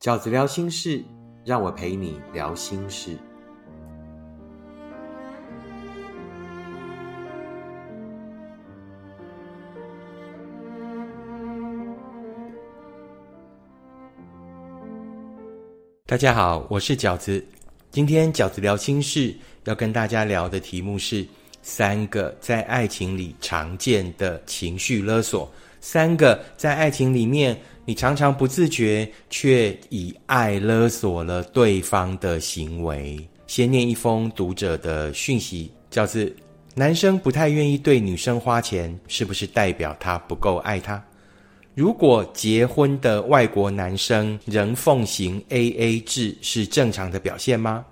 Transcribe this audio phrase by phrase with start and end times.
[0.00, 1.04] 饺子聊心事，
[1.44, 3.18] 让我陪你聊心事。
[16.06, 17.44] 大家好，我是饺子。
[17.90, 21.28] 今天饺子聊心事要跟大家聊的题目是
[21.60, 25.52] 三个在爱情里常见的情绪勒索。
[25.82, 27.58] 三个在爱情里面
[27.90, 33.18] 你常常不自觉却以爱勒索了对方的行为。
[33.48, 36.32] 先念一封读者的讯息，饺子：
[36.76, 41.02] 男生不太愿意对女生花钱，是不是代表他不够爱她？
[41.74, 47.84] 如果结婚的外国男生仍奉行 A A 制是正常的表现吗？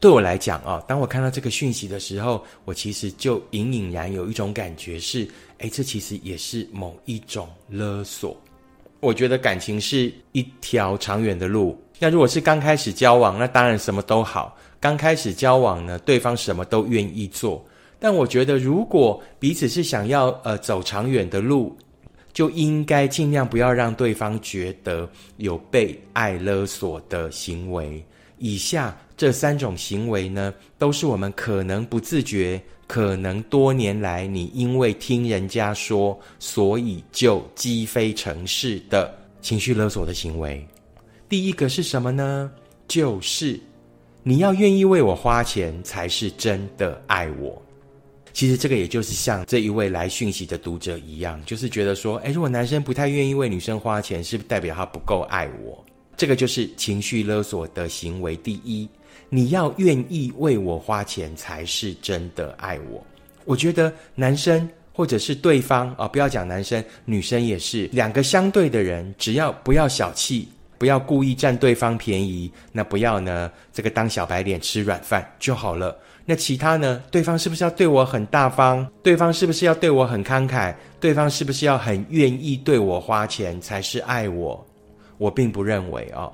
[0.00, 5.26] 对我来讲啊，当我看到这个讯息的时候，我其实就隐隐然有一种感觉是：
[5.60, 8.38] 哎，这其实也是某一种勒索。
[9.04, 11.78] 我觉得感情是一条长远的路。
[11.98, 14.56] 那如果是刚开始交往，那当然什么都好。
[14.80, 17.64] 刚开始交往呢，对方什么都愿意做。
[18.00, 21.76] 但我觉得，如果彼此是想要呃走长远的路，
[22.32, 28.04] 就应该尽量不要让对方觉得有被爱勒索的行为。
[28.38, 40.66] 以下这三种行为呢，都是我们可能不自觉、可能多年来你因为听人家说，所以就积非成是的情绪勒索的行为。
[41.28, 42.50] 第一个是什么呢？
[42.86, 43.58] 就是
[44.22, 47.60] 你要愿意为我花钱，才是真的爱我。
[48.32, 55.84] 其实这个也就是像这一位来讯息的读者一样，就是觉得说，哎，如果男生不太愿意为女生花钱，是不是代表他不够爱我？
[56.16, 58.36] 这个就是情绪勒索的行为。
[58.36, 58.88] 第一，
[59.34, 63.04] 你要愿意为我花钱，才是真的爱我。
[63.44, 75.98] 我觉得男生或者是对方啊，不要讲男生，女生也是两个相对的人，只要不要小气，不要故意占对方便宜，那不要呢这个当小白脸吃软饭就好了。
[76.24, 77.02] 那其他呢？
[77.10, 78.88] 对方是不是要对我很大方？
[79.02, 80.72] 对方是不是要对我很慷慨？
[81.00, 84.64] 对方是不是要很愿意对我花钱才是爱我？
[85.18, 86.32] 我并不认为哦。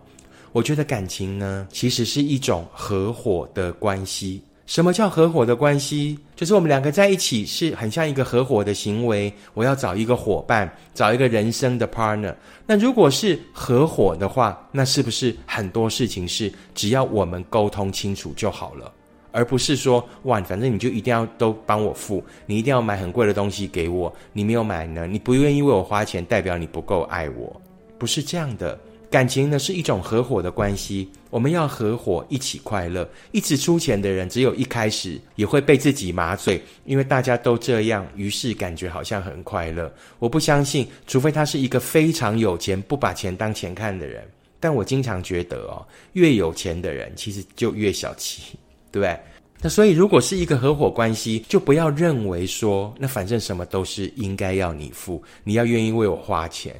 [0.52, 4.42] 我觉得感情呢，其实是一种合伙的关系。
[4.66, 6.16] 什么叫合伙的关系？
[6.36, 9.32] 就是我们两个在一起是很像一个合伙的行为。
[9.52, 12.32] 我要找一个伙伴，找一个人生的 partner。
[12.66, 18.92] 那如果是合伙的话，那是不是很多事情是只要我们沟通清楚就好了？
[19.32, 27.60] 而不是说哇，反正你就一定要都帮我付，你一定要买很贵的东西给我，你没有买呢，你不愿意为我花钱，代表你不够爱我，
[27.98, 28.78] 不是这样的。
[29.10, 39.92] 感情呢是一种合伙的关系，我们要合伙一起快乐，一直出钱的人，只有一开始也会被自己麻醉，因为大家都这样，于是感觉好像很快乐。
[40.20, 44.22] 我不相信，除非他是一个非常有钱，不把钱当钱看的人。
[44.60, 48.56] 但我经常觉得哦，越有钱的人其实就越小气。
[48.92, 49.18] 对，
[49.60, 56.76] 那所以如果是一个合伙关系，就不要认为说，那反正什么都是应该要你付，你要愿意为我花钱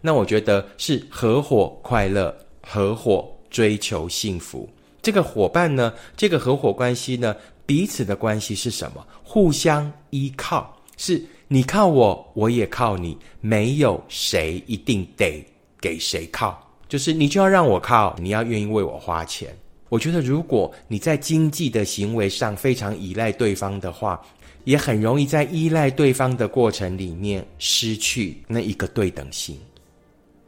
[0.00, 4.68] 那我觉得是合伙快乐，合伙追求幸福。
[5.00, 9.06] 这个伙伴呢，这个合伙关系呢，彼此的关系是什么？
[9.22, 15.44] 互相依靠，是你靠我，我也靠你，没有谁一定得
[15.80, 16.58] 给谁靠，
[16.88, 19.56] 就是你就要让我靠，你要愿意为我花钱。
[19.88, 24.20] 我觉得，如果你在经济的行为上非常依赖对方的话，
[24.68, 29.56] 也很容易在依赖对方的过程里面失去那一个对等性。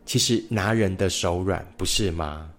[0.05, 2.51] 其实拿人的手软，不是吗？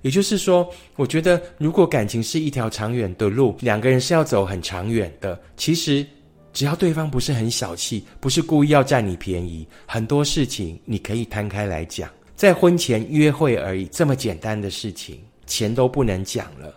[0.00, 0.66] 也就是说，
[0.96, 5.38] 我觉得如果感情是一条长远的路，两个人是要走很长远的。
[5.58, 6.06] 其实
[6.54, 15.20] 只要对方不是很小气，不是故意要占你便宜，很多事情你可以摊开来讲，在婚前约会而已，这么简单的事情。
[15.46, 16.74] 钱都不能讲了，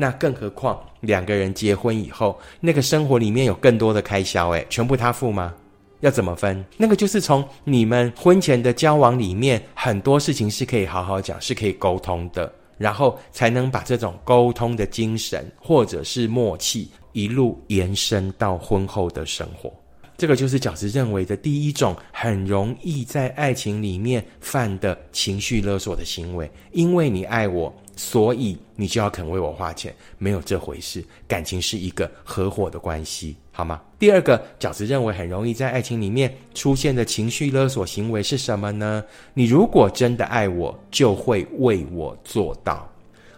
[0.00, 5.54] 那更何况两个人结婚以后，那个生活里面有更多的开销，诶，全部他付吗？
[6.00, 6.64] 要怎么分？
[6.78, 19.70] 那个就是从你们婚前的交往里面，很多事情是可以好好讲，是可以沟通的，然后才能把这种沟通的精神或者是默契一路延伸到婚后的生活。
[20.16, 27.70] 这个就是饺子认为的第一种很容易在爱情里面犯的情绪勒索的行为，因为你爱我。
[28.02, 31.04] 所以你就要肯为我花钱，没有这回事。
[31.28, 33.78] 感情是一个合伙的关系，好吗？
[33.98, 39.04] 第二个，饺子认为很容易在爱情里面出现的情绪勒索行为是什么呢？
[39.34, 42.90] 你如果真的爱我，就会为我做到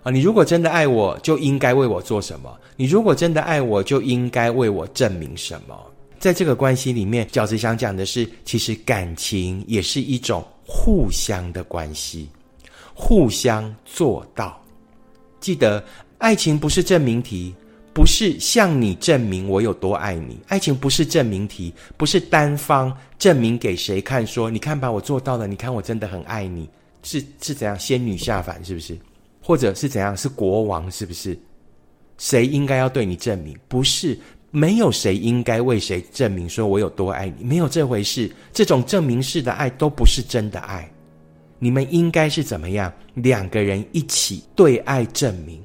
[0.04, 0.12] 啊！
[0.12, 2.56] 你如果真的爱我，就应该为我做什么？
[2.76, 5.76] 你如果真的爱我，就应该为我证明什么？
[6.20, 12.28] 在这个关系里面，饺子想讲的是，其实感情也是一种互相的关系。
[12.94, 14.60] 互相做到。
[15.40, 15.84] 记得，
[16.18, 17.54] 爱情不是证明题，
[17.92, 20.38] 不是向你证明我有多爱你。
[20.48, 26.68] 爱情不是证明题，不是单方证明给谁看，说你看吧，我做到了，你看我真的很爱你。
[27.02, 27.76] 是是怎样？
[27.76, 28.96] 仙女下凡是不是？
[29.42, 30.16] 或者是怎样？
[30.16, 31.36] 是国王是不是？
[32.18, 33.58] 谁应该要对你证明？
[33.66, 34.16] 不是，
[34.52, 38.30] 没有谁应该为谁证明说我有多爱你，没有这回事。
[38.52, 40.88] 这种证明式的爱都不是真的爱。
[41.62, 42.92] 你们应该是怎么样？
[43.14, 45.62] 两个人一起对爱证明，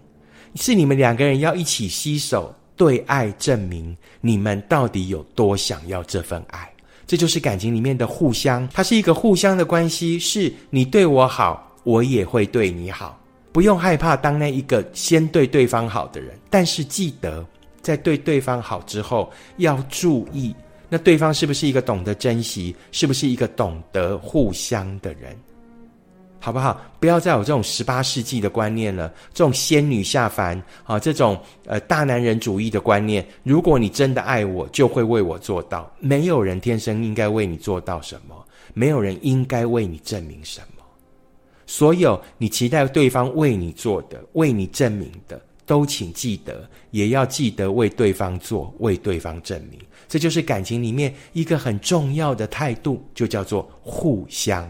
[0.54, 6.72] 是你们两个人要一起携手对爱证明，你们到底有多想要这份爱。
[7.08, 13.20] 这就是感情里面的互相，它是一个互相的关系，是你对我好，我也会对你好，
[13.52, 16.38] 不用害怕当那一个先对对方好的人。
[16.48, 17.44] 但是记得，
[17.82, 20.56] 在对对方好之后，要注意，
[20.90, 25.36] 那对方是不是一个懂得珍惜，是不是一个懂得互相的人。
[26.40, 26.80] 好不好？
[27.00, 33.26] 不要再有这种十八世纪的观念了，这种仙女下凡啊，这种呃大男人主义的观念。
[33.44, 35.92] 如果你真的爱我，就会为我做到。
[36.00, 38.36] 没有人天生应该为你做到什么，
[38.74, 40.84] 没有人应该为你证明什么。
[41.66, 49.78] 所有你期待对方为你做的、为你证明的，都请记得，也要记得为对方做、为对方证明。
[50.08, 54.66] 这就是感情里面一个很重要的态度，就叫做互相。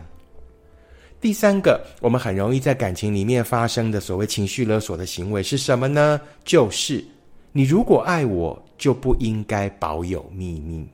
[1.19, 6.21] 第三个，我们很容易在感情里面发生的所谓情绪勒索的行为是什么呢？
[6.43, 7.03] 就是
[7.51, 10.85] 你如果爱我，就不应该保有秘密；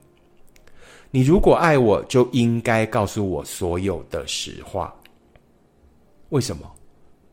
[1.12, 4.94] 你如果爱我，就应该告诉我所有的实话。
[6.30, 6.72] 为什么？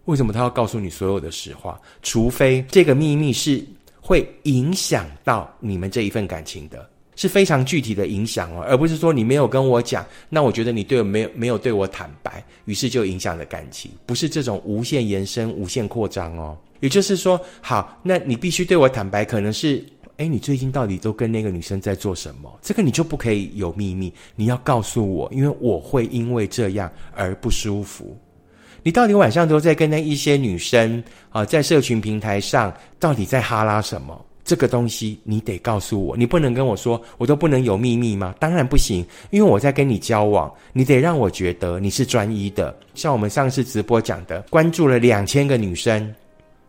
[0.07, 1.81] 为什么他要告诉你所有的实话？
[2.03, 3.65] 除非这个秘密是
[4.01, 6.91] 会影响到你们这一份感情的。
[7.21, 16.57] 是非常具体的影响哦，而不是说你没有跟我讲，那我觉得你对我没有没有对我坦白，于是就影响了感情，不是这种无限延伸、无限扩张哦。
[16.81, 19.85] 也就是说，好，那你必须对我坦白，可能是，
[20.17, 22.51] 哎，你最近到底都跟那个女生在做什么？
[22.63, 28.17] 这个你就不可以有秘密，你要告诉我，因为我会因为这样而不舒服。
[28.83, 34.25] 你到底晚上都在跟那一些女生啊，在社群平台上到底在哈拉什么？
[34.51, 38.35] 这个东西你得告诉我，你不能跟我说，我都不能有秘密吗？
[38.41, 42.77] 当然不行，因为我在跟你交往，你得让我觉得你是专一的。
[42.97, 46.13] 像我们上次直播讲的，关注了两千个女生，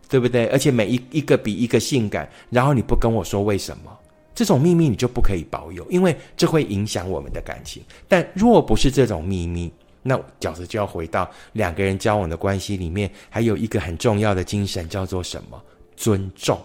[0.08, 0.46] 对不对？
[0.46, 3.90] 而且每一一个比一个性感，然后你不跟我说为什么？
[4.32, 7.82] 这种秘密你就不可以保有，因为这会影响我们的感情。
[8.06, 9.68] 但若不是这种秘密，
[10.04, 15.60] 那饺子就要回到两个人交往的关系里面，还有一个很重要的精神叫做什么？
[15.96, 16.56] 尊重。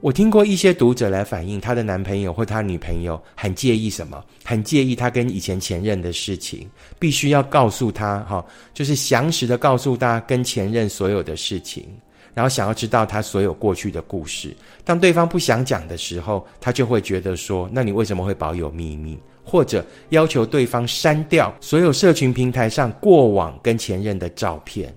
[0.00, 4.24] 我听过一些读者来反映，她的男朋友或她女朋友很介意什么？
[4.44, 6.68] 很介意她跟以前前任的事情，
[7.00, 11.84] 必须要告诉她，哈，就是详实的告诉她跟前任所有的事情，
[12.32, 14.56] 然后想要知道他所有过去的故事。
[14.84, 19.18] 当对方不想讲的时候，她就会觉得说，那你为什么会保有秘密？
[19.42, 24.94] 或者要求对方删掉所有社群平台上过往跟前任的照片？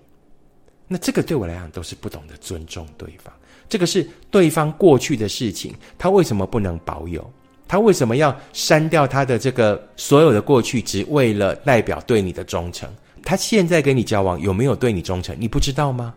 [0.87, 3.33] 那这个对我来讲都是不懂得尊重对方。
[3.71, 7.25] 这个是对方过去的事情，他为什么不能保有？
[7.69, 12.93] 他为什么要删掉他的这个所有的过去，只为了代表对你的忠诚？
[13.23, 15.33] 他现在跟你交往有没有对你忠诚？
[15.39, 16.13] 你不知道吗？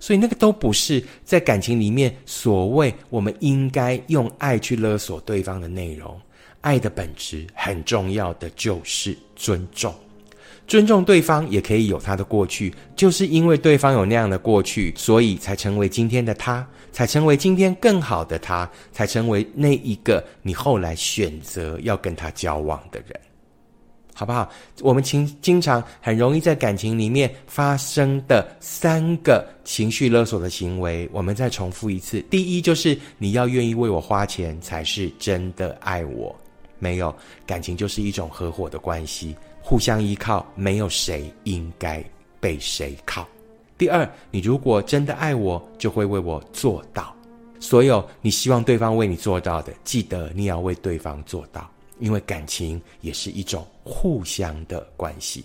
[0.00, 6.20] 所以那个都不是在感情里面所谓我们应该用爱去勒索对方的内容。
[6.60, 9.94] 爱的本质很重要的就是尊重。
[10.70, 23.20] 尊重对方也可以有他的过去，就是因为对方有那样的过去，所以才成为今天的他，才成为今天更好的他，才成为那一个你后来选择要跟他交往的人，
[24.14, 24.48] 好不好？
[24.80, 36.32] 我们经经常很容易在感情里面发生的三个情绪勒索的行为，我们再重复一次：第一，就是你要愿意为我花钱，才是真的爱我。
[36.78, 37.12] 没有
[37.44, 39.34] 感情，就是一种合伙的关系。
[39.70, 42.04] 互相依靠，没有谁应该
[42.40, 43.24] 被谁靠。
[43.78, 47.14] 第二，你如果真的爱我，就会为我做到
[47.60, 49.72] 所有你希望对方为你做到的。
[49.84, 55.44] 记得你要为对方做到，因为感情也是一种互相的关系。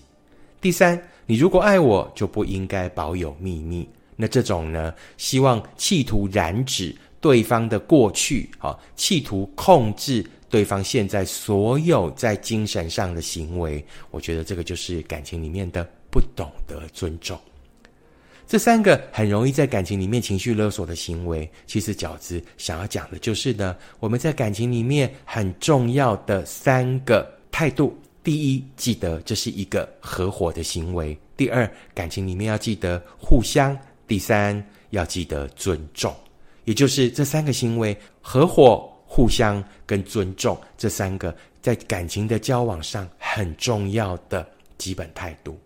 [0.60, 3.88] 第三，你如果爱我，就不应该保有秘密。
[4.16, 10.28] 那这种呢，希望企图染指对方的过去，啊，企图控制。
[10.56, 17.38] 对方现在所有在精神上的行为，我觉得这个就是感情里面的不懂得尊重。
[18.48, 27.94] 这三个很容易在感情里面情绪勒索的行为，其实饺子想要讲的就是呢，我们在感情里面很重要的三个态度。
[28.24, 33.76] 第一，记得这是一个合伙的行为，第二，感情里面要记得互相；
[34.08, 36.16] 第三，要记得尊重。
[36.64, 44.46] 也就是这三个行为：合伙、互相跟尊重，这三个在感情的交往上很重要的
[44.78, 45.58] 基本态度。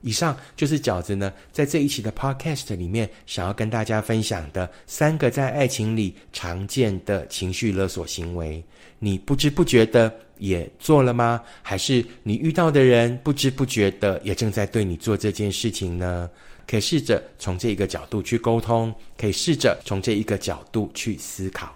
[0.00, 8.60] 以上就是饺子呢，在这一期的 Podcast 里面，想要跟大家分享的三个在爱情里常见的情绪勒索行为。
[8.98, 11.40] 你不知不觉的也做了吗？
[11.62, 16.28] 还是你遇到的人不知不觉的也正在对你做这件事情呢？
[16.66, 21.72] 可以试着从这一个角度去沟通，可以试着从这一个角度去思考。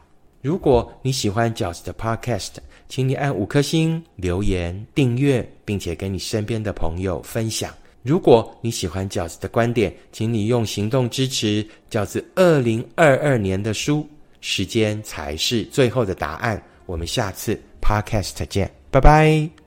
[0.47, 2.51] 如果你喜欢饺子的 Podcast，
[2.89, 7.75] 请你按五颗星、留言、订阅，并且跟你身边的朋友分享。
[8.05, 14.09] 如果你喜欢饺子的观点，请你用行动支持饺子二零二二年的书。
[14.41, 16.63] 时间才是最后的答案。
[16.87, 19.66] 我们下次 Podcast 见，拜拜。